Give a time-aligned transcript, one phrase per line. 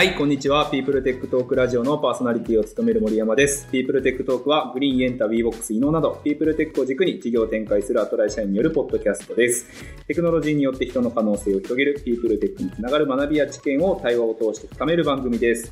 [0.00, 0.70] はい、こんにちは。
[0.70, 3.68] ピープルテックトークラジオのパーソナリティを務める森山です。
[3.70, 9.66] ピープルテックトークは、グリーンエンタ、WeBox、イノなど、ピープルテックを軸に事業を展開するアトラエ社員によるポッドキャストです。
[10.06, 15.70] テクノロジーによって人の可能性を広げる、ピープルテックにつながる学びや知見を対話を通して深める番組です。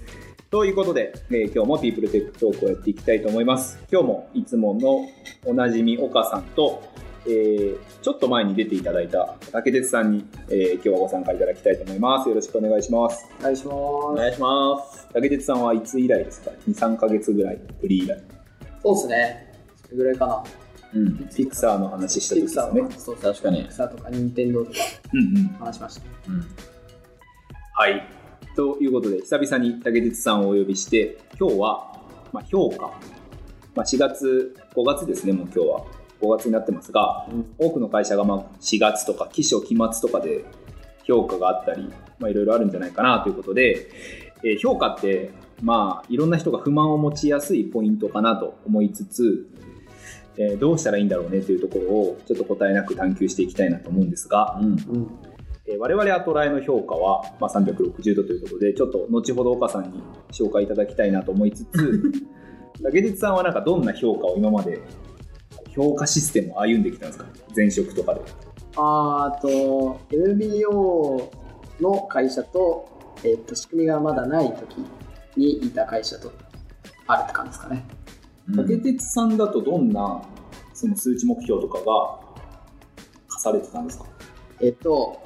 [0.51, 3.79] ということで、えー今日もピープルテックトークをやっていきたいと思います。
[3.91, 5.09] 今日もいつもの
[5.47, 6.83] おなじみ岡さんと、
[7.29, 12.29] えーちょっと前に出ていただいた竹鉄さんに、えー今日はご参加いただきたいと思います。
[12.29, 13.27] よろしくお願いします。
[13.41, 13.75] お願いします。
[13.75, 15.09] お願いします。
[15.13, 18.23] 竹鉄さんはいつ以来ですか ?2、3ヶ月ぐらいぶり以来。
[18.83, 19.53] そうですね。
[19.85, 20.45] それぐらいかな。
[20.95, 21.29] うん。
[21.29, 22.95] ピクサーの話したピク時ですねサーと。
[22.95, 23.73] か、そう確かにピク。
[23.75, 24.79] サーとか、任天堂とか
[25.13, 25.49] うんうん。
[25.59, 26.03] 話しました。
[26.29, 26.41] うん。
[27.75, 28.09] はい。
[28.57, 32.01] ということで、久々に竹鉄さんをお呼びして、今日は、
[32.33, 32.87] まあ、評価。
[33.75, 35.85] まあ、4月、5月ですね、もう今日は。
[36.21, 40.45] 5月になってますが、うん多くの会社がまあ4月とか、期初期末とかで
[41.05, 43.91] 評価があったり、まあ、いろいろあるんじゃないかなということで、
[44.45, 45.31] えー評価って、
[45.63, 49.49] まあ、いろんな人が不満を持ちやすいポイントかなと思いつつ、
[50.37, 54.67] えーどうしたらいいんだろうねというところをちょっと答えなく探求していきたいなと思うんですが、うん。
[54.67, 55.11] うん。
[55.67, 62.13] えー我々アトライの評価は、まあ、360度ということで、ちょっと後ほど岡さんに紹介いただきたいなと思いつつ、
[62.83, 64.81] 竹内さんはなんかどんな評価を今まで
[65.79, 67.27] 評価システムを歩んできたんですか？
[67.55, 68.21] 前職とかで。
[68.77, 71.31] あーあと、MBO
[71.81, 74.85] の会社と、えっと、仕組みがまだない時
[75.37, 76.33] にいた会社と
[77.07, 77.85] あるって感じですかね。
[78.57, 80.23] 竹鉄さんだとどんな
[80.75, 81.85] その数値目標とかが
[83.29, 84.07] 課されてたんですか？
[84.61, 85.23] えっと、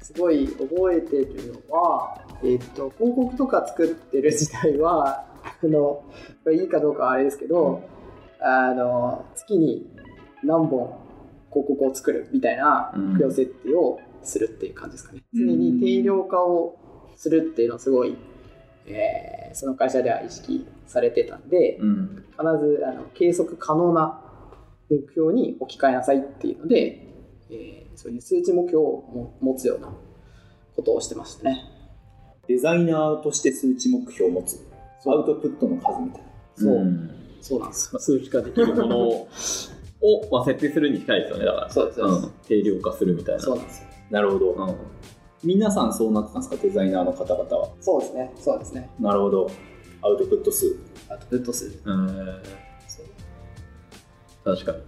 [0.00, 6.02] すごい覚えてるのは、えっと、広告とか作ってる自体は、あの、
[6.52, 7.82] いいかどうかはあれですけど、
[8.40, 9.90] あの、月に
[10.42, 10.98] 何本
[11.50, 15.22] 広告を作るみたいなうん目標設定をするっていう感じですかね。
[15.34, 16.78] うん常に定量化を
[17.16, 18.16] するっていうのはすごい、
[18.86, 22.24] えーその会社では意識されてたんで、うん。
[22.32, 24.20] 必ずあの計測可能な
[24.90, 27.06] 目標に置き換えなさいっていうので、
[27.50, 28.80] えーそういう数値目標を
[29.12, 29.88] も持つような
[30.76, 31.64] ことをしてましたね。
[32.46, 34.64] デザイナーとして数値目標を持つ。
[35.06, 36.28] アウトプットの数みたいな。
[36.54, 37.10] そう、ん
[37.40, 37.90] そうなんですよ。
[37.94, 39.28] まあ数値化できるものを、
[40.30, 41.70] まあ、設定するに近いですよね、だから。
[41.70, 42.12] そうです、そう。
[42.12, 42.30] ん。
[42.46, 43.40] 定量化するみたいな。
[43.40, 43.88] そうなんですよ。
[44.10, 44.52] なるほど。
[44.52, 44.76] うん。
[45.44, 46.62] 皆さんそうなってたんですか？
[46.62, 47.68] デザイナーの方々は。
[47.80, 48.32] そうですね。
[48.36, 48.90] そうですね。
[49.00, 49.50] なるほど。
[50.02, 50.76] アウトプット数。
[51.08, 51.80] アウトプット数。
[51.84, 52.42] うん。
[54.44, 54.78] 確かに。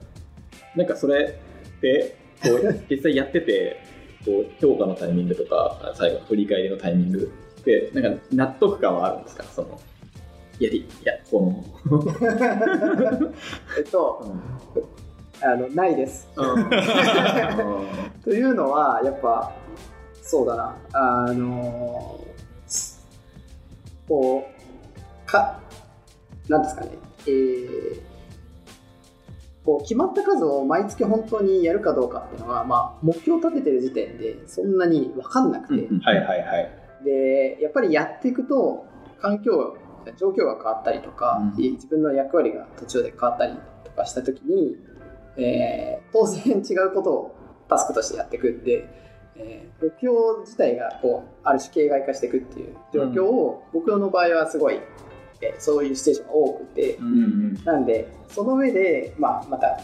[0.76, 1.38] なんかそれ
[1.78, 3.76] って、こう、実際やってて、
[4.24, 9.44] こう、評価のタイミングとか、最後の振り返りのタイミングって、なんか納得感はあるんですか？
[9.44, 9.80] その、
[10.60, 12.04] やり、いや、この、
[13.78, 14.24] えっと、
[15.42, 16.28] あの、ないです。
[16.36, 16.70] うん。
[18.22, 19.52] というのは、やっぱ、
[20.22, 22.20] そうだな、あの
[24.06, 25.58] こう、か、
[26.48, 26.90] なんですかね、
[27.26, 28.10] えー
[29.64, 36.70] こう決まった数を毎月本当にやるかどうかっていうのは、まあ、目標を立ててる時点でそんなに分かんなくて、はいはいはい。
[37.04, 38.86] でやっぱりやっていくと
[39.20, 39.76] 環境
[40.16, 44.76] 状況が変わったりとか、うん自分の役割が途中で変わったりとかした時に、
[45.36, 47.36] えー当然違うことを
[47.68, 48.88] タスクとしてやっていくんで、
[49.36, 54.80] えー目標自体がこうある種形骸化していくっていう状況を、僕の場合はすごい、
[55.40, 57.02] えーそういうシチュエーションが多くて、う。
[57.02, 59.80] うんんなんでその上で、まあ、また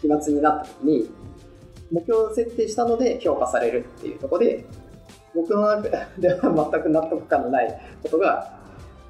[0.00, 1.10] 期末になった時に
[1.90, 4.64] 目標を設定したので評価されるっていうところで
[5.34, 5.88] 僕の中
[6.18, 8.57] では全く納得感のないことが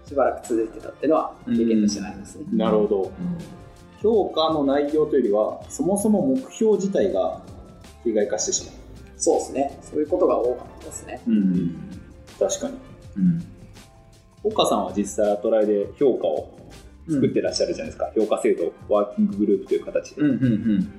[0.09, 2.45] しばらく続いてたっていうのは経験としてありますね。
[2.51, 2.59] うん。
[2.59, 3.13] なるほど。
[4.01, 7.43] 評価の内容というよりは、そもそも目標自体が
[8.05, 8.73] 形骸化してしま
[9.19, 9.79] そうですね。
[9.83, 11.21] そういうことが多かったですね。
[11.27, 11.31] う。
[11.31, 11.77] うん。
[12.39, 12.75] 確かに。
[13.17, 13.45] うん。
[14.45, 16.57] 岡さんは実際アトライで評価を
[17.09, 18.11] 作ってらっしゃるじゃないですか。
[18.17, 20.23] 評価制度、ワーキンググループという形で。
[20.23, 20.31] うん。
[20.31, 20.93] うん。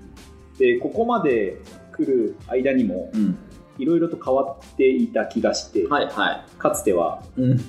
[0.60, 1.57] で、ここまで
[1.94, 3.38] 来る間にも、うん。
[3.80, 7.42] いろいろと変わっていた気がして、はいはかつてはい。
[7.42, 7.60] うん。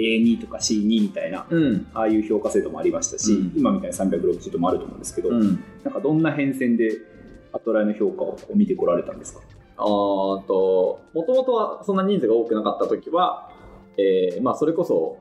[0.00, 1.86] A2 とか C2 みたいな、うん。
[1.94, 5.62] ああいう評価制度もありましたし、うん今みたいな360度もあると思うんですけど、うん。
[5.84, 6.90] なんかどんな変遷で
[7.52, 9.40] アトライの評価を見てこられたんですか？
[9.76, 13.50] あーと、もともとはそんな人数が多くなかった時は、
[13.96, 15.18] えーまあそれこそ、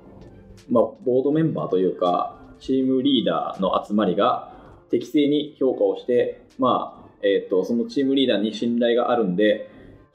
[0.70, 4.54] まあボードメンバーというか、チームリーダーの集まりが
[4.92, 9.69] 適正に評価をして、まあ、えっ、と、そのチームリーダーに信頼があるんで、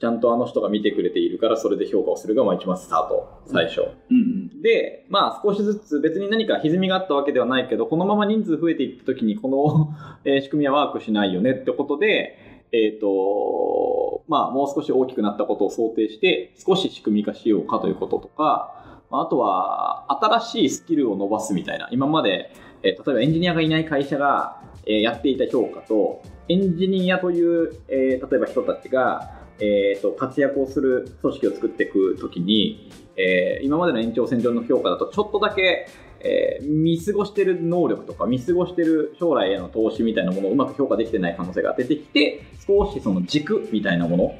[0.05, 3.81] ちゃんとあの人が見てくれているから、それで評価をするが、まあ一番スタート、最初。
[4.11, 12.37] うんで、まあ少しずつ別に何か歪みがあったわけではないけど、このまま人数増えていった時にこの、 えー仕組みはワークしないよねってことで、
[12.71, 22.51] えっ、と、まあ、もう少し大きくなったことを想定して、少し仕組み化しようかということとか、まああとは、新しいスキルを伸ばすみたいな、今まで、
[22.83, 35.87] えー例えばエンジニアがいない会社が、えーやっていた評価と、エンジニアという、えー例えば人たちが、えーと活躍をする組織を作っていくときに、えー今までの延長線上の評価だとちょっとだけ、
[36.19, 44.35] えー見過ごしてる能力とか見過ごしてる将来への投資みたいなものをうまく評価できてない可能性が出てきて少しその軸みたいなものを、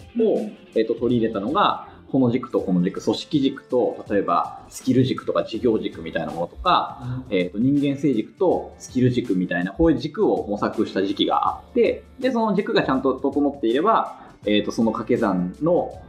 [0.76, 16.02] えーと取り入れたのがこの軸とこの軸組織軸と例えばスキル軸とか事業軸みたいなものとか、えー、と人間性軸とスキル軸みたいなこういう軸を模索した時期があってでその軸がちゃんと整っていれば、えー、とその掛け算の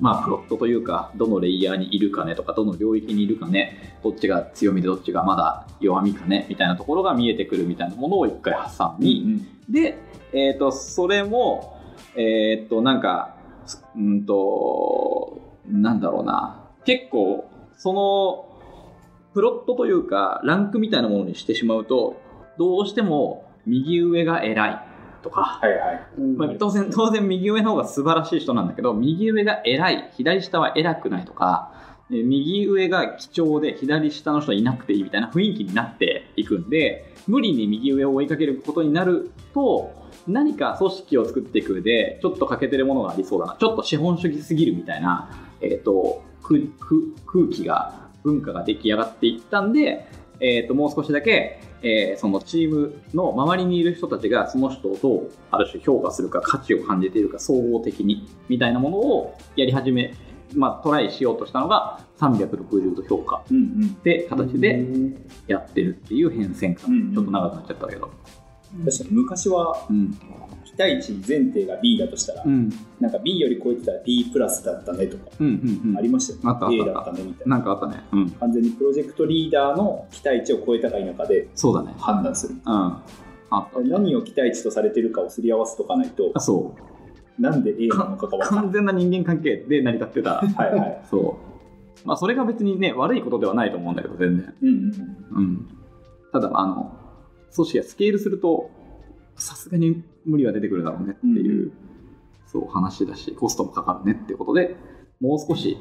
[0.00, 9.98] まあ、プロットというか、どのレイヤーにいるかねとか、どの領域にいるかね、どっちが強みでどっちがまだ弱みかね、みたいなところが見えてくるみたいなものを一回挟み、で、
[10.32, 11.78] えっ、と、それも、
[12.16, 13.36] えっ、と、なんか、
[13.94, 18.48] うんと、なんだろうな、結構、その、
[19.34, 22.20] プロットというか、ランクみたいなものにしてしまうと、
[22.58, 24.91] どうしても右上が偉い
[25.22, 26.06] とか、はいはい。
[26.18, 26.36] うん。
[26.36, 31.72] まあ、当然、当然右上の方が素晴らしい人なんだけど、右上が偉い、左下は偉くないとか、
[32.10, 39.92] えー右上が貴重で左下の人はいなくていいみたいな雰囲気になっていくんで、無理に右上を追いかけることになると、
[40.26, 45.30] 何か組織を作っていく上で、ちょっと欠けてるものがありそうだな、ちょっと資本主義すぎるみたいな、
[45.60, 46.60] えっ、と、空
[47.50, 50.06] 気が、文化が出来上がっていったんで、
[50.40, 60.14] えっ、と、もう少しだけ、えーそのチームの周りにいる人たちがその人をどうある種評価するか価値を感じているか総合的にみたいなものをやり始め、
[60.54, 63.42] まあ、トライしようとしたのが360度評価。
[63.50, 63.88] うんうん。
[63.88, 64.84] って形で
[65.48, 68.10] やってるっていう変遷か、うんちょっと長くなっちゃったけど。
[68.84, 70.18] 確かに昔はうん、
[70.76, 76.42] 期待値前提が B だとしたら、うん、なんか B より超えてたら B プラスだったねとかうんうんうんありましたよね。
[76.46, 77.56] あった A だったねみたいな。
[77.56, 82.54] なんかあったねうん完全にプロジェクトリーダーの期待値を超えたか否かでそうだね判断する。
[82.54, 82.62] うん
[83.54, 86.74] あった何を期待値とされてるかをすり合わせとかないとあ、そ
[87.38, 90.36] うなんで A なのかが完全な人間関係で成り立ってた。
[90.36, 91.02] はいはい。
[91.10, 91.38] そ
[92.04, 94.84] うまあそれが別にね悪いことではないと思うんだけど全然うんうん
[95.32, 95.68] うん、
[96.32, 96.96] ただあの
[97.54, 98.70] 組織がスケールすると
[99.36, 101.72] さすがに無理は出てくるだろうねっていう、
[102.46, 104.76] そう話だしコストもかかるねっていうことで
[105.20, 105.78] もう少し、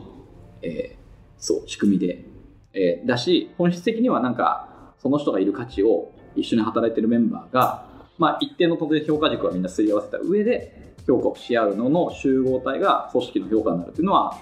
[0.61, 1.01] えー
[1.37, 2.23] そう仕組みで、
[2.73, 7.87] えーだし本質的にはなんかその人がいる価値を一緒に働いてるメンバーが、
[8.19, 14.37] まあ、一定の当然評価軸はみんなすり合わせた上で評価をし合うのの集合体が組織の評価になるっていうのは、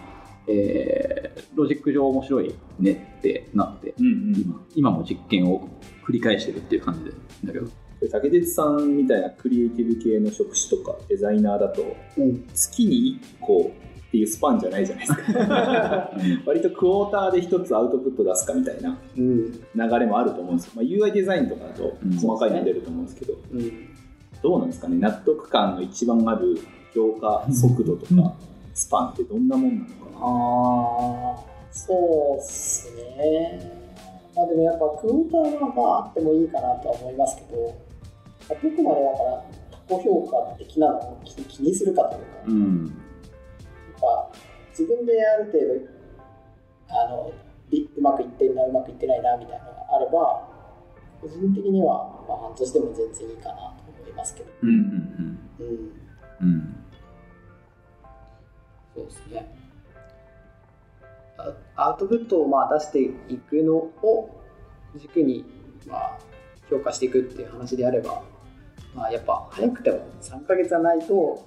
[0.48, 4.06] えーロジック上面白いねってなってうん。
[4.06, 5.68] うんうん今今も実験を
[6.06, 7.12] 繰り返してるっていう感じで
[7.46, 7.68] だけど
[8.08, 12.48] 竹鉄さんみたいなクリエイティブ系の職種とかデザイナーだとうん。
[12.54, 13.72] 月に1個
[14.08, 16.12] っていうスパンじゃないじゃないですか。
[16.46, 19.52] 割とクォーターで1つアウトプット出すかみたいなうん。
[19.52, 19.60] 流
[20.00, 22.14] れもあると思うんですよ、まあ、UI デザインとかだとうん。
[22.14, 23.72] 細かいの出ると思うんですけど、うん。
[24.42, 24.98] どうなんですかね？
[24.98, 26.58] 納得感の一番ある
[26.96, 28.24] 評価速度とうん。
[28.24, 28.34] か
[28.74, 31.38] スパンってどんなもんなのかな、ああ
[31.72, 33.80] そうっすね。
[34.36, 37.74] まあでもやっぱクォーターはまああってもいいかなとは思いますけど、ま
[38.50, 39.46] あどこまでだから
[39.88, 42.86] 他己評価的なのを気気にするかというか、うん。
[42.86, 44.32] やっぱ
[44.72, 46.00] 自分である程度
[46.90, 47.34] あの
[47.70, 50.48] りうまくいってんなうまくいってないなみたいなのがあれば
[51.22, 53.62] 個人的には、まあ、半年でも全然いいかなと
[54.00, 54.78] 思いますけど、うんうん
[55.60, 55.92] うん、うん。
[56.42, 56.76] うん
[58.96, 59.56] そうですね。
[61.38, 64.42] あアウトプットをまあ出していくのを
[64.98, 65.46] 軸に
[65.88, 66.18] まあ
[66.70, 68.24] 評価していくっていう話であれば、
[68.96, 71.46] まあ、やっぱ早くても3ヶ月はないとこ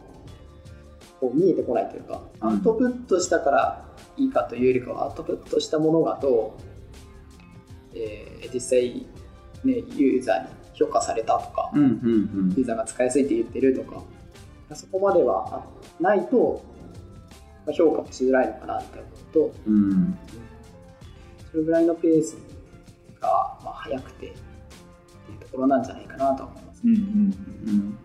[1.23, 2.49] う見えてこないというか、うん。
[2.51, 3.85] アウトプットしたから
[4.17, 9.07] いいかというよりかはアウトプットしたものがどう、えー実際、
[9.65, 14.03] ね、ユーザーに評価されたとか、ユーザーが使いやすいって言ってるとか
[14.75, 15.65] そこまでは
[16.01, 16.63] ないと、
[17.65, 18.99] まあ、評価もしづらいのかなって
[19.33, 19.75] 思うとうん。
[19.75, 20.19] うん
[21.53, 22.39] それぐらいのペース
[23.21, 24.37] が、まあ、早くてって
[25.33, 26.72] いうところなんじゃないかなと思います。
[26.85, 27.01] うんうん
[27.69, 27.99] うん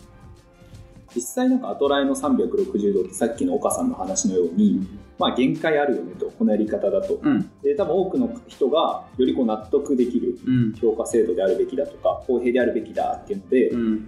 [1.15, 7.19] 実際なんかアトライの360度ってさっきの岡さんの話のように、まあ限界あるよねとこのやり方だと。
[7.23, 7.49] うん。
[7.63, 10.73] で多分多くの人がよりこう納得できるうん。
[10.73, 14.07] 評価制度であるべきだとか公平であるべきだっていうので、うん。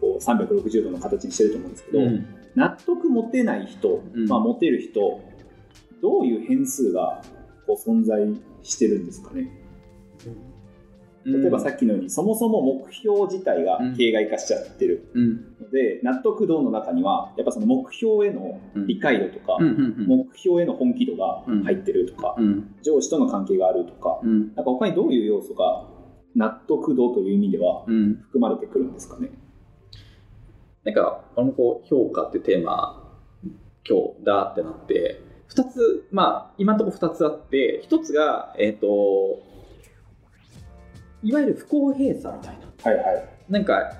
[0.00, 2.26] こう360度の形にしてると思うんですけど、うん。
[2.54, 4.26] 納得持てない人、うん。
[4.26, 5.20] まあ、持てる人
[6.00, 7.22] どういう変数が
[7.66, 8.22] こう存在
[8.62, 9.50] してるんですかね？
[10.26, 10.55] うん
[11.26, 15.34] 例えばさっきのように、そもそも目標自体が形骸化しちゃってるうん。
[15.60, 22.76] ので、納得度の中には、やっぱその目標への理解度とか、目標への本気度が入ってるとか、うん。
[22.82, 24.54] 上司との関係があるとか、うん。
[24.54, 25.88] なんか他にどういう要素が
[26.36, 28.14] 納得度という意味ではうん。
[28.22, 29.30] 含まれてくるんですかね？
[30.84, 33.02] なんか、俺もこう、評価っていうテーマ、
[33.88, 38.86] 今日だってなって、二つ、まあ、今のところ二つあって、一つが、えっ、と、
[41.26, 42.90] いわゆる不公平さみたいな。
[42.90, 43.28] はいはい。
[43.48, 43.94] なんか、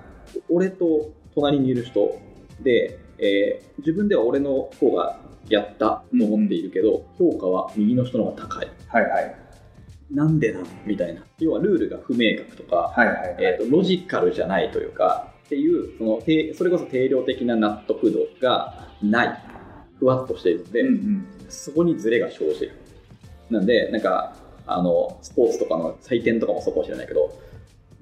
[0.49, 2.17] 俺と隣にいる人
[2.63, 5.19] で、えー自分では俺の方が
[5.49, 8.69] やったと思っているけど、評価は右の人の方が高い。
[8.89, 9.37] はいはい。
[10.11, 11.23] なんでなのみたいな。
[11.39, 13.37] 要はルールが不明確とか、はいはいはい。
[13.41, 19.43] えー、とロジカルじゃないというかっていうそのてそれこそ定量的な納得度がない
[19.99, 21.27] ふわっとしているので、うんうん。
[21.49, 22.73] そこにズレが生じる
[23.51, 24.35] なんでなんか
[24.67, 27.33] あのスポーツとかの採点とかもそうかもしれないけど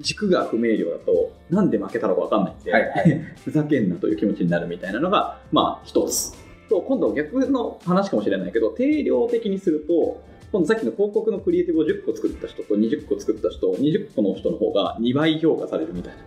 [0.00, 3.20] 軸が不明瞭だとなんで負けたのか分かんないんで、はいはい。
[3.44, 6.32] ふざけんなという気持ちになるみたいなのがまあ一つ。
[6.68, 16.18] と今度逆の話かもしれないけど定量的にすると今度さっきの広告のクリエイティブを10個作った人と20個作った人20個の人の方が2倍評価されるみたいな。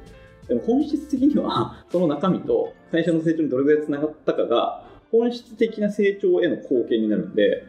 [0.47, 7.63] でも本質的には その中身と会社の成長にどれぐらいつながったかが本質的な成長への貢献になるんで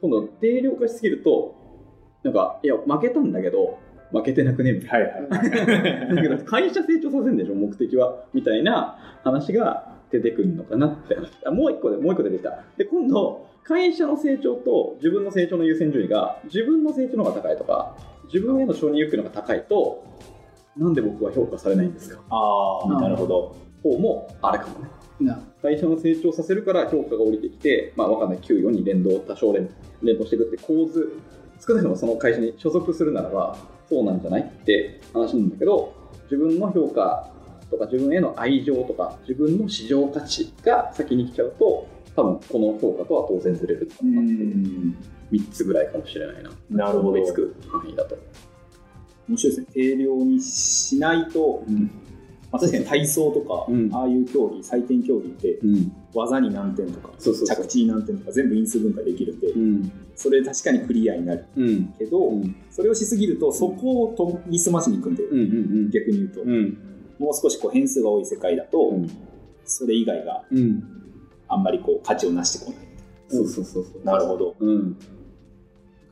[0.00, 1.59] 今度定量化しすぎると
[2.22, 3.78] なんかいや負けたんだけど
[4.12, 5.22] 負けてなくねみたいはいはい。
[5.28, 11.14] なだけど会社成長させるんでしょ目的はみたいな話が出てくるのかなって。
[11.14, 12.64] 話あもう一個でもう一個出てきた。
[12.76, 17.96] で今度会社の成長と自分の成長の優先順位が自分の成長の方が高いとか
[18.32, 20.04] 自分への承認欲求の方が高いと
[20.76, 22.20] なんで僕は評価されないんですか？
[22.30, 23.56] ああ、なるほど。
[23.82, 24.90] 方もあれかもね。
[25.20, 28.38] な会社の成長させるから評価が降りてきて、まあ、わかんない。
[28.38, 29.68] 給与に連動多少連
[30.02, 31.12] 連動していくって構図
[31.60, 33.56] 少なくともその会社に所属するならば
[33.88, 37.30] そうなんじゃないって話なんだけど自分の評価
[37.70, 41.86] とか自分への愛情とか自分の市場価値が先に来ちゃうと
[42.16, 43.90] 多分この評価とは当然ずれる。
[44.02, 44.96] うーん。
[45.32, 46.50] 3つぐらいかもしれないな。
[46.70, 47.24] なるほど。
[47.24, 48.18] つく範囲だと、
[49.28, 49.66] 面白いですね。
[49.72, 51.64] 定量にしないと、
[52.52, 53.94] まあ、確かに体操とか、うん。
[53.94, 55.92] ああいう競技、採点競技って、うん。
[56.12, 57.56] 技に何点とか、そうそうそう。
[57.56, 59.92] 着地に何点とか、全部因数分解できるんで、うん。
[60.16, 61.94] それ確かにクリアになるうん。
[61.98, 62.56] けど、うん。
[62.70, 65.42] それをしすぎると、そこを研ぎ澄ましにいくんで、うんう
[65.86, 66.78] ん逆に言うと、うん。
[67.18, 69.10] もう少しこう変数が多い世界だと、うん。
[69.64, 70.82] それ以外がうん。
[71.48, 72.80] あんまりこう価値をなしてこない。
[73.28, 74.04] そうそうそうそう。
[74.04, 74.56] なるほど。
[74.58, 74.96] うん。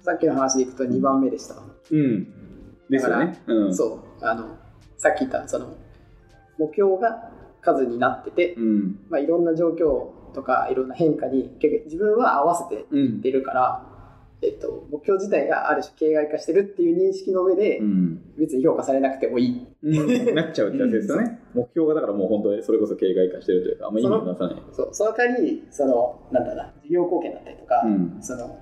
[0.02, 1.56] さっきの話でいくと2番目でした、
[1.90, 2.28] うん。
[2.88, 3.42] ですよね。
[3.46, 3.74] うん。
[3.74, 3.86] そ
[4.20, 4.24] う。
[4.24, 4.56] あの
[4.96, 5.76] さっき言ったその
[6.58, 8.98] 目標が数になってて、うん。
[9.08, 13.84] まあ、いろんな状況とかいろんな変化に結局自分は合わせてうん出るから、
[14.40, 18.36] えっと、目標自体がある種形骸化してるっていう認識の上で、うん。
[18.38, 19.66] 別に評価されなくてもいい。
[19.82, 20.34] うん。
[20.34, 21.40] なっちゃうってやつですよね。
[21.54, 24.62] 目標がだからもう本当にそれこそ形骸化してるというかあんま意味を出さない。
[24.72, 28.18] そうその代わりそのなんだろうな事業貢献だったりとか、うん。
[28.20, 28.58] その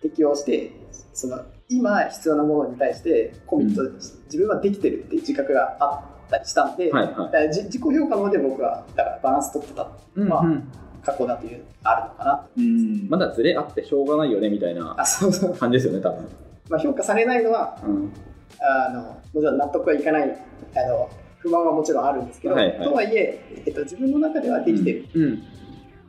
[0.00, 0.72] 適用して
[1.12, 10.28] その今必要なものに対してコミット、自分はできてるっていう自覚があったりしたんで、はいはだからじ自己評価まで僕はだからバランス取ってたいうん。
[10.28, 12.46] まあうん過去だというあるのかな。
[12.58, 13.08] うん。
[13.08, 16.28] まだズレあってしょうがないよねみたいなあそうそう、感じですよね多分。
[16.68, 18.12] まあ、評価されないのはうん。
[18.60, 20.36] あのもちろん納得はいかない
[20.76, 21.08] あの
[21.38, 22.88] 不満はもちろんあるんですけど、はいはい。
[22.88, 25.34] とはいええっと、自分の中ではできてるうん。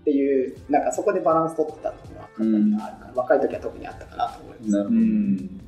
[0.02, 4.72] っていう、なんかそこでバランス取ってたっていうのは過去にはあるから、若い時は特にあったかなと思います。
[4.72, 4.96] なるほど。
[4.96, 5.62] うん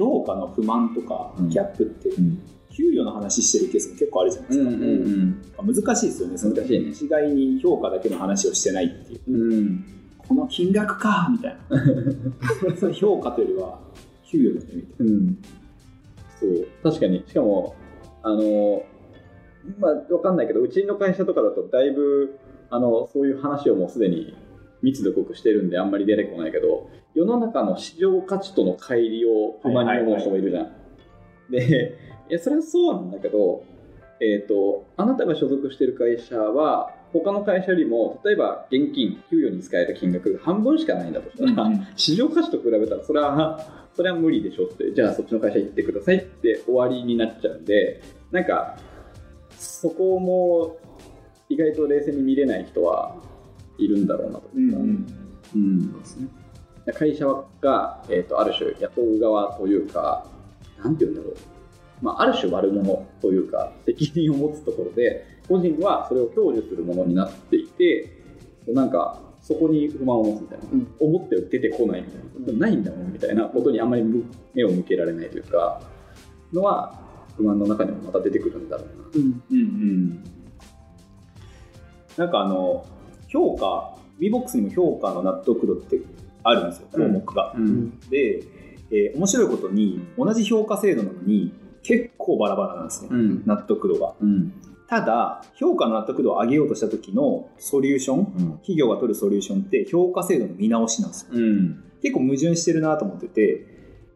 [0.00, 1.48] 評価の不満とかうん。
[1.50, 2.42] ギャップって、うん。
[2.70, 6.38] 給与の話してるケースも結構あるじゃないですか、うん難しいですよね。
[6.38, 6.88] その難しいね。
[6.90, 9.20] 一概に評価だけの話をしてないっていう。
[9.28, 9.52] うん。
[9.52, 9.84] うん
[10.30, 12.92] この金額かみたいな。
[12.94, 13.80] 評価というよりは
[14.24, 15.38] 給与だねみたいうん。
[16.38, 16.66] そう。
[16.84, 17.24] 確かに。
[17.26, 17.74] しかも
[18.22, 18.82] あの
[19.80, 22.38] まあわかんないけどうちの会社とかだとだいぶ
[22.70, 24.36] あのそういう話をもうすでに
[24.82, 30.72] 密度濃くしてるんであんまり出てこないけど世の中の市場価値との乖離を不満に思う人もいるじゃん。
[31.50, 33.64] でいやそれはそうなんだけど、
[34.20, 48.78] えー、とあなたが所属している会社は他の会社よりも例えば現金給与に使える金額が半分しかないんだとしたら、な、市場価値と比べたらそれはそれは無理でしょってじゃあそっちの会社行ってくださいって終わりになっちゃうんでなんか
[49.58, 50.78] そこも
[51.48, 53.16] 意外と冷静に見れない人は
[53.84, 55.06] いるんだろうなとか、うん
[56.94, 57.26] 会社
[57.60, 60.26] が、えー、とある種雇う側というか
[60.82, 61.36] なんて言うんだろう、
[62.02, 68.22] まあ、ある種悪者というか責任を持つところで個人はそれを享受するものになっていて
[68.66, 70.94] なんかそこに不満を持つみたいな、うん。
[71.00, 73.44] 思って出てこないみたいな、うんないんだもんみたいな。
[73.44, 75.80] ことにあんまりむ目を向けられないというか
[76.52, 76.94] のは
[77.36, 78.92] 不満の中にもまた出てくるんだろうな。
[79.14, 79.42] うん。
[79.50, 80.24] うんうん。
[82.16, 82.84] なんかあの
[83.30, 86.00] 評価 VBOX にも評価の納得度って
[86.42, 87.98] あるんですよ項目が、うん。
[88.08, 88.42] で、
[88.90, 93.42] えー面白いことに同じ評価制度なのに結構バラバラなんですね、うん。
[93.46, 94.14] 納得度が。
[94.20, 94.52] うん。
[94.88, 98.26] ただ評価の納得度を上げようとした時のソリューション
[98.58, 101.28] 企業が取るソリューションって評価制度の見直しなんですよ。
[101.32, 101.84] うん。
[102.02, 103.66] 結構矛盾してるなと思ってて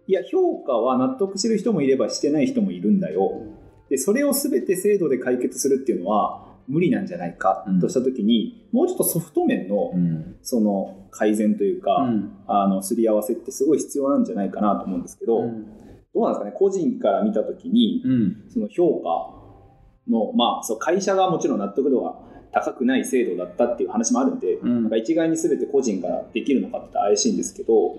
[0.08, 3.42] いや評価は納得してる人もいればしてない人もいるんだよ。
[3.88, 10.36] でそれを全て制度で解決するっていうのは無理なんじゃないかとした時に、もうちょっとソフト面のうん。
[10.42, 12.32] その改善というか、うん。
[12.46, 16.52] あのすり合わせってすごい必要なんじゃないかなと思うんですけど、どうなんですかね？
[16.56, 18.44] 個人から見た時にうん。
[18.48, 22.14] その評価の、まあ、そう会社がもちろん納得度が
[22.52, 24.82] 高くない制度だったっていう話もあるんで、うん。
[24.82, 27.96] なんか一概に全て個人ができるのかって怪しいんですけど、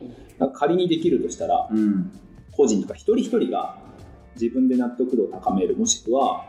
[0.53, 2.11] 仮にできるとしたらうん。
[2.51, 3.77] 個人とか一人一人が
[4.39, 6.45] 自分で納得度を高めるもしくは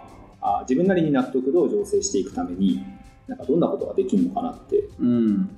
[0.46, 2.84] あ自分なりに納得度を醸成していくために
[3.26, 4.88] なんかどんなことができるのかなって。
[5.00, 5.48] うん。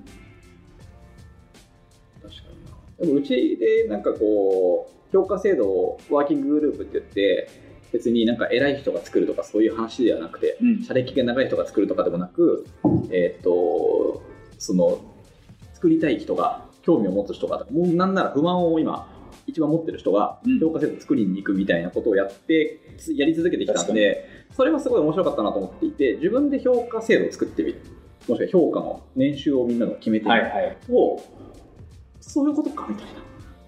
[2.23, 3.07] 確かにな。
[3.07, 7.51] でもうちでなんかこう評価制度をワーキンググループって言って
[7.93, 10.83] 別になんか偉い人が作るとかそういう話ではなくてうん。
[10.83, 12.67] 社歴が長い人が作るとかでもなく
[13.11, 14.23] えーっと
[14.59, 14.99] その
[15.75, 19.07] 作りたい人が興味を持つ人がもうなんなら不満を今
[19.47, 20.59] 一番持ってる人がうん。
[20.61, 27.81] 評価制度作りに行くみたいなことをやってつやり続けてきたんでそれはすごい面白かったなと思っていて自分で評価制度を作ってみる。
[28.27, 30.43] もしくは評価の年収をみんなが決めてみる。
[30.43, 31.23] はいと、
[32.21, 33.13] そういうことかみたいな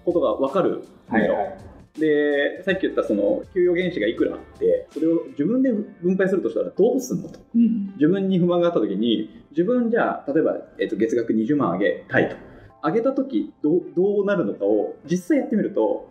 [0.03, 1.57] ことが分かるんだよ、
[1.97, 7.39] でさっき言ったその給与原資がいくらあってそれを自分で分配するとしたらどうすんのと。
[7.55, 7.93] うん。
[7.93, 12.35] 自分に不満があった時に自分じゃあ例えば、えっと月額20万上げたいと。
[12.83, 16.09] 上げた時どうどうなるのかを実際やってみると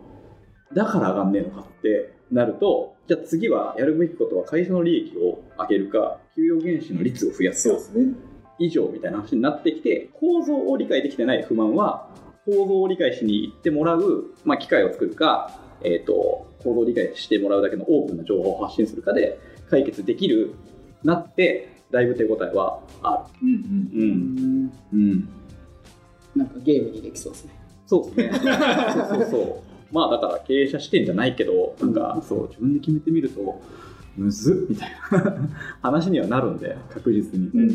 [0.73, 7.77] だから上がんねえのかってなるとじゃあ次はやるべきことは会社の利益を上げるか給与原資の率を増やすか。
[8.59, 12.07] 以上みたいな話になってきて構造を理解できてない不満は
[12.45, 20.53] 構造を理解しに行ってもらう、まあ、機会を作るか、えー、と構造を理解してもらうだけのオープンな情報を発信するかで解決できる
[21.03, 24.71] なってだいぶ手応えはあうんうんる。
[24.93, 25.29] うんうん
[26.35, 27.51] なんかゲームにできそうですね。
[27.85, 28.53] そうですね。
[28.93, 29.70] そうそうそう。
[29.91, 32.47] まあだから経営者視点じゃないけど、なんかそう。
[32.47, 33.61] 自分で決めてみると
[34.17, 35.49] むずっみたいな。
[35.81, 37.47] 話にはなるんで確実に。
[37.53, 37.69] うん。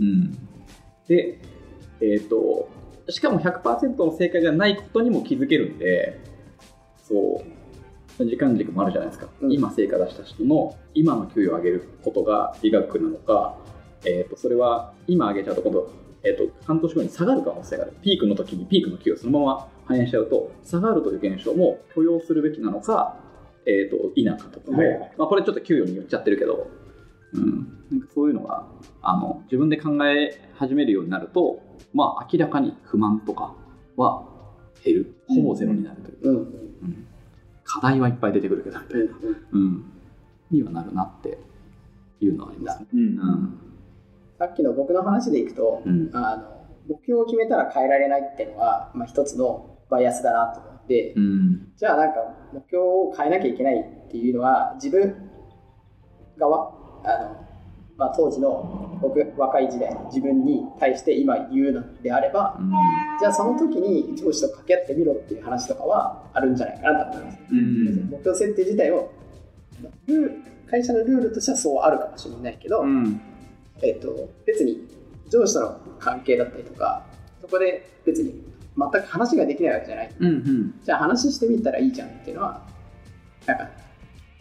[0.00, 0.32] うん、
[1.06, 1.40] で、
[2.00, 2.68] えっ、と、
[3.08, 6.20] しかも100%の正解がないことにも気づけるんで、
[7.02, 7.42] そ
[8.18, 9.28] う、時間軸もあるじゃないですか。
[9.40, 9.52] うん。
[9.52, 13.56] 今成果出した人の今の給与を上げることが美学なのか、
[14.04, 15.90] えっ、と、それは今上げちゃうと今度、
[16.24, 17.92] えっ、と、半年後に下がる可能性がある。
[18.02, 23.16] ピークの時にピークの給与をそのまま反映しちゃうと、下がるという現象も許容するべきなのか、
[23.66, 25.12] えっ、と、否かとかも、はいはい。
[25.16, 26.68] まあこれちょっと給与に言っちゃってるけど、
[27.34, 28.66] うん、なんかそういうのが
[29.00, 31.62] あの自分で考え始めるようになると、
[31.94, 33.54] まあ、明らかに不満とか
[33.96, 34.24] は
[34.84, 35.14] 減る。
[35.28, 36.36] ほぼゼロになるという、うん。
[36.36, 37.06] うん。
[37.64, 38.78] 課題はいっぱい出てくるけど。
[38.80, 39.06] みたいな、
[39.52, 39.84] うん、
[40.50, 41.38] にはなるなって
[42.20, 42.86] いうのはありますね。
[42.92, 43.00] うん。
[43.00, 43.58] うん。
[44.38, 46.10] さっきの僕の話でいくと、うん。
[46.12, 51.72] あの目標を決めたら変えられないっていうのは、まあ、一つのバイアスだなと思って、うん。
[51.76, 52.20] じゃあなんか
[52.52, 55.30] 目標を変えなきゃいけないっていうのは自分
[56.38, 56.72] 側
[57.04, 57.46] あの、
[57.96, 62.58] まあ、当時の僕若い時代の自分に対して今言うのであれば
[63.20, 67.38] じゃあその時に上司と掛け合ってみろっていう話とかはあるんじゃないかなと思います。
[67.50, 68.10] うん。
[68.10, 69.12] 目標設定自体を
[70.70, 73.20] 会社のルールとしてはそうあるかもしれないけど、うん。
[73.82, 74.88] えっと別に
[75.28, 77.04] 上司との関係だったりとか
[77.40, 80.14] そこで別に全く話ができないわけじゃない。
[80.18, 80.74] うんうん。
[80.82, 82.62] じゃあ話してみたらいいじゃんっていうのは
[83.46, 83.68] なんか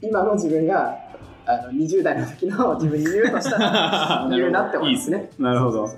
[0.02, 0.98] 今の自分が
[1.46, 5.30] あの20代の時の 自分に言うとしたら 言うなって思いますね。
[5.40, 5.90] なるほど。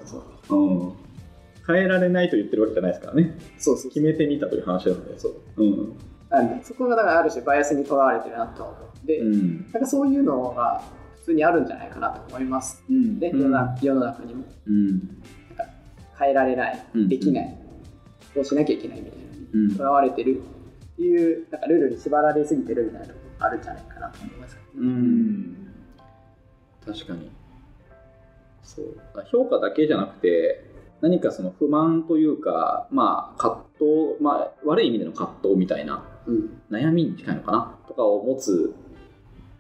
[1.66, 3.38] 変えられないと言ってるわけじゃないですからね。
[3.58, 5.64] そうそう決めてみたという話なのでそう。
[5.64, 5.94] うん。
[6.30, 9.72] なんでそこがだからある種バイアスにとらわれてるなと思うで、うん。
[9.72, 10.82] なんかそういうのが
[11.20, 12.84] 普通にあるんじゃないかなと思います。
[12.90, 13.20] うん。
[13.20, 14.44] で、うん世の中世の中にも。
[14.68, 15.22] うん。
[16.20, 17.10] 変えられない、うん。
[17.10, 17.58] できない、
[18.34, 19.20] こうしなきゃいけないみたい
[19.70, 19.78] な。
[19.78, 20.42] とらわれてる
[20.94, 24.58] っていうなんかルールに縛られすぎてるみたいなところあるんじゃないかなと思います。
[24.76, 24.88] ううん。
[24.88, 25.74] ん
[26.86, 27.30] 確かに。
[28.64, 28.98] そう。
[29.32, 30.66] 評価だけじゃなくて
[31.02, 36.62] 何かその不満というかまあ葛藤、まあ、悪い意味での葛藤みたいなうん。
[36.72, 38.74] 悩みに近いのかなとかを持つ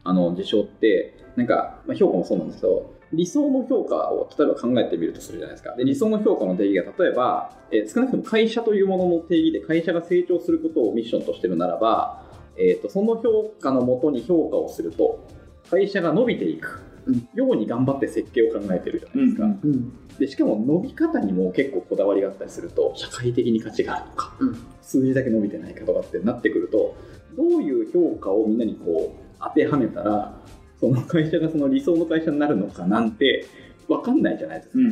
[0.03, 5.76] あの事象ってなんか、まあ、評価もそうなんですけど理想の評価を例えば考えてみるとするじゃないですか。
[5.76, 12.23] で理想の評価の定義が例えば、えー少なくとも会社というものの定義で会社が成長することをミッションとしてるならば、
[12.58, 15.28] えー、とその評価のもとに評価をすると
[15.69, 17.28] 会社が伸びていくうん。
[17.34, 20.17] ように頑張って設計を考えてるじゃないですか、うんうんうん。
[20.17, 24.58] でしかも伸び方にも結構こだわりがあったりすると社会的に価値があるのかうん。
[24.82, 26.95] 数字だけ伸びてないかとかってなってくると
[27.36, 30.34] どういう評価をみんなにこう当てはめたら
[30.83, 33.45] その会社がその理想の会社になるのかなんて
[33.87, 34.87] 分かんないじゃないですか、うん。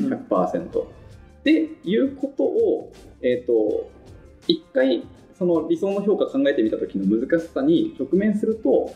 [0.61, 0.81] 100%。
[0.81, 0.85] っ
[1.43, 3.91] ていうことを、えー、と
[4.47, 5.03] 一回
[5.37, 8.95] その理想の評価考えてみた時の難しさに直面すると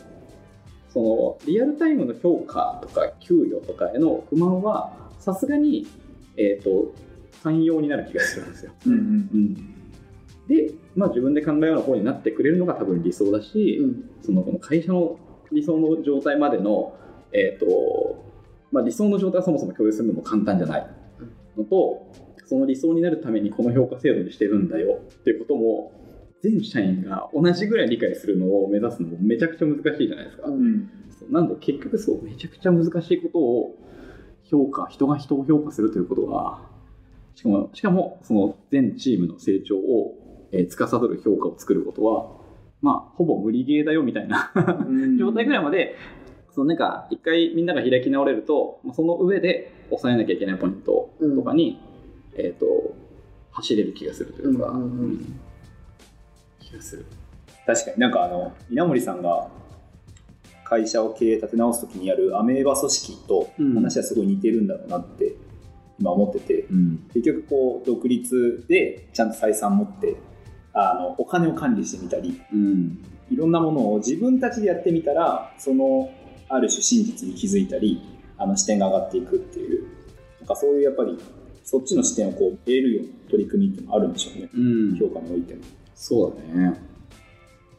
[0.88, 5.86] そのリアルタイムの評価とか給与とかへの不満はさすがに、
[6.38, 6.94] えー、と
[7.42, 8.72] 寛容になる気がするんですよ。
[8.86, 8.98] うんうん
[9.34, 9.54] うん、
[10.48, 14.10] で、まあ、自分で考えるような方になってくれるのが多分理想だし、うん。
[14.22, 15.18] そのこの会社の
[15.52, 16.94] 理想の状態までの、
[17.32, 18.24] えーと
[18.72, 20.86] まあ、理想の状態をそもそも共有するのも簡単じゃない
[21.56, 22.12] のと
[22.44, 25.92] その理想になるためにこの評価制度にしてるんだよっていうことも
[26.42, 30.48] 全社員が同じぐらい理解するのを目指すのもめちゃくちゃ難しいじゃないですか。
[30.48, 30.90] うん
[31.30, 33.74] なんで結局そうめちゃくちゃ難しいことを
[34.44, 36.60] 評価人が人を評価するということは
[37.34, 42.35] しかもしかもその全チームの成長を、えー司る評価を作ることは
[42.82, 44.58] まあほぼ無理ゲーだよみたいなう
[44.90, 45.18] ん。
[45.18, 45.96] 状態ぐらいまで
[46.54, 51.80] そのなんか一回みんなが開き直れるとまあその上で抑えなきゃいけないポイントとかに、
[52.36, 52.66] えっ、と
[53.52, 55.40] 走れる気がするというか、うんうんうんうん。
[56.60, 57.06] 気がする。
[57.66, 59.48] 確かになんかあの稲森さんが
[60.64, 63.74] 会社を経営立て直す時にやるアメーバ組織とうん。
[63.74, 65.34] 話はすごい似てるんだろうなって
[65.98, 67.08] 今思ってて、うん。
[67.12, 70.16] 結局こう独立でちゃんと採算持って
[70.78, 73.02] あのお金を管理してみたりうん。
[73.30, 76.12] いろんなものを自分たちでやってみたらその
[76.48, 78.00] ある種真実に気づいたり
[78.38, 79.86] あの視点が上がっていくっていう
[80.40, 81.18] なんかそういうやっぱり
[81.64, 84.48] そっちの視点をこう得るような取り組みっていうのがあるんでしょうね。
[84.54, 84.60] う
[84.94, 84.96] ん。
[84.96, 85.62] 評価においても。
[85.96, 86.80] そうだね。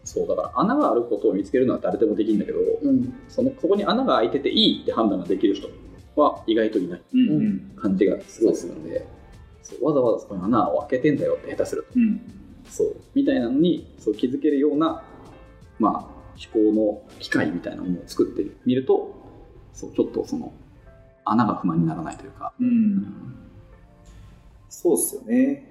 [0.04, 3.14] そうだから穴があることを見つけるのは誰でもできるんだけど、うん。
[3.30, 5.70] そのそこに穴が開いてていいって判断ができる人
[6.18, 7.02] は意外といない。
[7.14, 7.72] うんうん。
[7.78, 9.08] 感じがすごいするんで、
[9.62, 12.22] そうわざわざそこに穴を開けてんだよって下手すると、うん
[12.70, 15.04] そうみたいなのにそう気づけるような、
[15.80, 16.12] まあ、思
[16.54, 19.16] 考の機会みたいなものを作ってみると、
[19.74, 20.54] そうちょっとその
[21.26, 22.54] 穴が不満にならないというか。
[22.60, 23.36] うん
[24.70, 25.64] そうっすよね。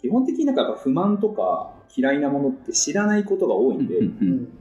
[0.00, 4.58] 基本的になんかやっぱ不満とか嫌いなものって知らないことが多いんで、うんうん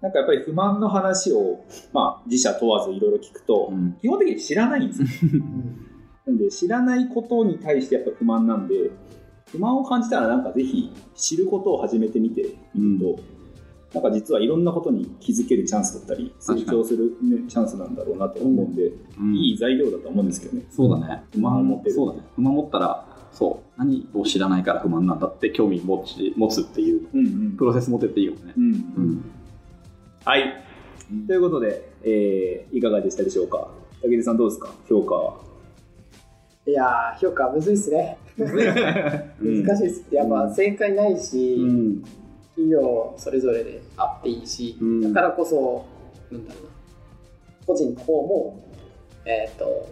[0.00, 5.08] なんかやっぱり不満の話を、まあ、自社問わずいろいろ聞くと、うん基本的に知らないんですよ。
[5.32, 5.76] うん
[6.26, 8.90] なんで知らないことに対してやっぱ不満なんで、
[9.54, 18.88] 不満を感じたらなんかぜひ知ることを始めてみてみると、なんか実はいろんなことに気づけるチャンスだったり、成長する、ね、チャンスなんだろうなと思うんで、
[19.18, 20.64] うんいい材料だと思うんですけどね。
[20.70, 21.22] そうだね。
[21.32, 22.20] 不満不満持ってるそうだね。
[22.34, 28.52] 不満持ったら、そう、何を知らないから不満なんだって興味持ち持つっていううんうんプロセス持ってっていいよね。
[28.56, 29.24] うんうん。
[30.24, 30.64] はい。
[31.26, 33.68] ということで、えーいかがでしたでしょうか？
[34.02, 34.70] 武田さんどうですか？
[34.88, 35.36] 評価は。
[36.66, 38.18] いやー評価むずいっすね。
[38.38, 40.14] うん 難しいっす。
[40.14, 42.04] やっぱ正解ないし、うん。
[42.54, 45.12] 企業それぞれであっていいし、うん。
[45.12, 45.84] だからこそ
[46.30, 46.70] なんだろうな。
[47.66, 48.64] 個人の方も
[49.24, 49.88] えっ、と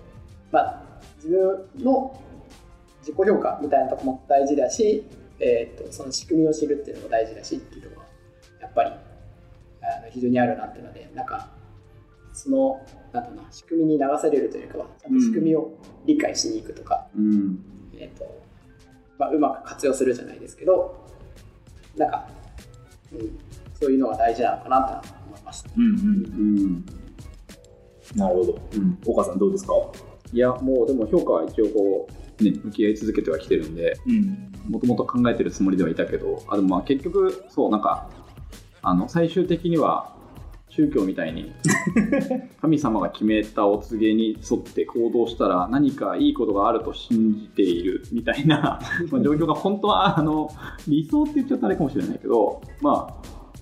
[0.50, 0.82] まあ
[1.16, 2.20] 自分の
[3.00, 5.04] 自己評価みたいなところも大事だし、
[5.40, 8.06] えー、とその仕組みを知るっていうのも大事だしっていうところは
[8.60, 11.48] やっぱりあの非常にあるなっていうのでなんか
[12.32, 12.80] その
[13.12, 15.72] なんだろうな仕組みに流されるというかはちゃんと仕組みを
[16.06, 17.58] 理解しに行くとか、うん。
[17.94, 18.42] えーと
[19.18, 21.06] まあ、うまく活用するじゃないですけど
[21.96, 22.28] なんか、
[23.12, 23.38] うん、
[23.74, 25.70] そういうのが大事なのかなと思いました。
[25.76, 26.84] うんうん。
[28.16, 28.58] なるほど。
[28.74, 28.98] うん。
[29.06, 29.74] 岡さんどうですか？
[30.32, 32.08] いや、もうでも評価は一応こ
[32.40, 34.52] う、ね、向き合い続けてはきてるんで、うん。
[34.68, 38.10] もともと考えてるつもりではいたけど、あでもまあ結局、そう、なんか、
[38.82, 40.16] あの、最終的には、
[40.74, 41.52] 宗教みたいに。
[42.60, 48.80] 神様が決めたお告げに沿って行動したら何かいいことがあると信じているみたいな
[49.10, 50.48] まあ状況が本当はあの
[50.88, 53.14] 理想って言っちゃったあれかもしれないけどまあ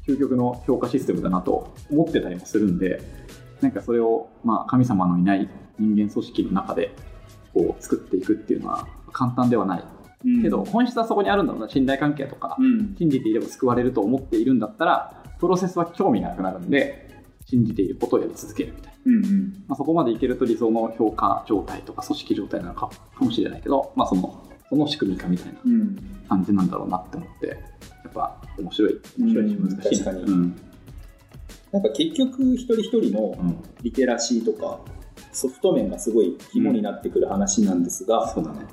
[0.07, 3.01] 究極の評価システムだなと思ってたりもするんで
[3.61, 6.95] なんかそれを、まあ、神様のいない人間組織の中で
[7.55, 9.85] こう作っていくっていうのは簡単ではない。
[10.43, 11.69] けど、本質はそこにあるんだろうな。
[11.69, 12.95] 信頼関係とか、うん。
[12.99, 17.11] 信じていれば救われると思っているんだったらプロセスは興味がなくなるんで
[17.47, 19.65] 信じていることをやり続けるみたいな、うんうん。
[19.67, 25.97] まあ、そこまでいけると理想の評価状態とか組織状態なのかかもしれないけど、まあ、そのその仕組みかみたいなうん。
[26.29, 27.55] 感じなんだろうなって思ってや
[28.09, 30.23] っぱ面白い面白いしうん難しい、確かに。
[30.23, 30.57] うん。
[31.73, 34.81] なんか結局一人一人のうん、リテラシーとか
[35.33, 38.67] ソフト面がすごい肝になってくる話なんですが、そうだね。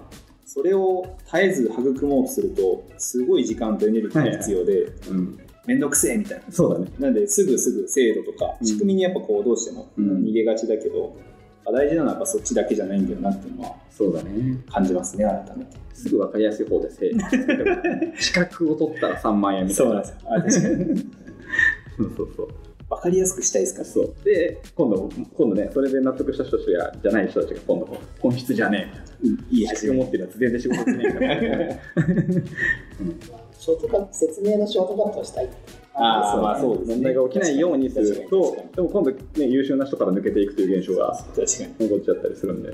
[0.45, 6.43] それを絶えず育もうとするとすごい時間とエネルギーが必要で、うん、めんどくせえみたいな。
[6.51, 6.87] そうだね。
[6.97, 8.67] なんですぐすぐ制度とかうん。
[8.67, 10.23] 仕組みにやっぱこうどうしてもうん。
[10.23, 11.15] 逃げがちだけど、
[11.65, 14.57] 大事なのはやっぱそっちだけじゃないんだよなっていうのはそうだね。
[14.71, 15.71] 感じますね改めて。
[15.93, 17.11] すぐ分かりやすい方でせ
[18.19, 20.03] 資格を取ったら3万円みたいな。
[20.05, 20.71] そうなんですよ。
[20.71, 20.99] あ確かに。
[21.97, 22.47] そうそうそう。
[22.89, 23.79] 分かりやすくしたいですか？
[23.79, 24.13] らそう。
[24.23, 28.87] で今度今度ねそれで納得した人たちやじゃない人たちが今度本質じゃね
[29.21, 32.05] えいい資格持ってるやつ全然仕事しねえから
[33.59, 35.49] ショートカット説明のショートカットをしたい。
[35.93, 36.95] あーまあそうですね。
[36.95, 38.27] 問題が起きないようにする。
[38.29, 42.69] とでも今度ね優秀な人から抜けていくという現象が確かに起こっちゃったりするんで、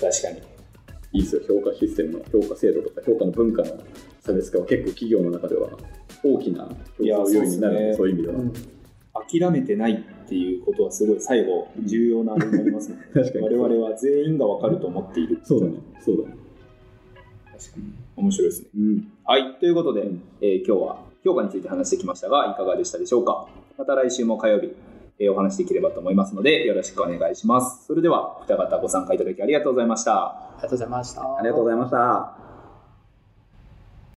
[0.00, 0.42] 確かに
[1.12, 1.42] いいですよ。
[1.46, 3.78] 評価システムの評価制度とか評価の文化の
[4.20, 5.68] 差別化は結構企業の中では
[6.24, 8.52] 大きな要因になるんでそういう意味では、うん
[9.26, 12.98] 諦めてないっていうことはすごい最後重要なあれになりますね。
[13.12, 13.44] 確かに。
[13.58, 15.72] 我々は全員が分かると思っているそうだね。
[16.00, 16.36] そうだね。
[17.58, 17.84] 確かに。
[18.16, 18.68] 面白いですね。
[18.76, 19.56] うんはい。
[19.60, 20.22] ということで、うん。
[20.40, 23.46] えー今日は評価について話してきましたがいかがでしたでしょうか？
[23.76, 24.74] また来週も火曜日
[25.18, 27.84] えーお話しできればと思いますのでよろしくお願いします。
[27.86, 30.14] それでは二方ご参加いただきありがとうございました。
[30.14, 31.20] ありがとうございました。
[31.20, 32.47] ありがとうございました